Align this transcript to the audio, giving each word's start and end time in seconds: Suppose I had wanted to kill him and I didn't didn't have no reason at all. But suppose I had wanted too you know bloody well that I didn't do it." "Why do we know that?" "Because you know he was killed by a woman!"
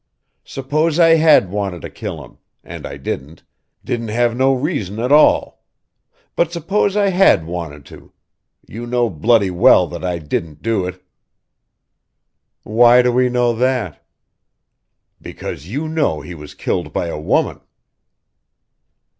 Suppose 0.45 0.97
I 0.97 1.09
had 1.09 1.51
wanted 1.51 1.83
to 1.83 1.89
kill 1.91 2.25
him 2.25 2.39
and 2.63 2.87
I 2.87 2.97
didn't 2.97 3.43
didn't 3.85 4.07
have 4.07 4.35
no 4.35 4.51
reason 4.51 4.97
at 4.97 5.11
all. 5.11 5.63
But 6.35 6.51
suppose 6.51 6.97
I 6.97 7.09
had 7.09 7.45
wanted 7.45 7.85
too 7.85 8.11
you 8.65 8.87
know 8.87 9.11
bloody 9.11 9.51
well 9.51 9.85
that 9.89 10.03
I 10.03 10.17
didn't 10.17 10.63
do 10.63 10.87
it." 10.87 11.03
"Why 12.63 13.03
do 13.03 13.11
we 13.11 13.29
know 13.29 13.53
that?" 13.53 14.03
"Because 15.21 15.67
you 15.67 15.87
know 15.87 16.21
he 16.21 16.33
was 16.33 16.55
killed 16.55 16.91
by 16.91 17.05
a 17.05 17.19
woman!" 17.19 17.61